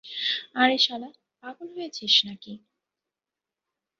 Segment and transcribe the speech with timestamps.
[0.55, 2.53] আরে শালা, পাগল হয়েছিস নাকি?